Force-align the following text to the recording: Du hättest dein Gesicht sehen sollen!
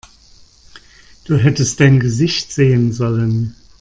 Du 1.25 1.37
hättest 1.37 1.79
dein 1.79 1.99
Gesicht 1.99 2.51
sehen 2.51 2.91
sollen! 2.91 3.55